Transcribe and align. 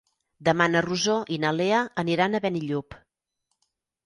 Demà 0.47 0.65
na 0.75 0.79
Rosó 0.85 1.17
i 1.35 1.39
na 1.43 1.51
Lea 1.57 1.83
aniran 2.05 2.33
a 2.33 2.43
Benillup. 2.47 2.99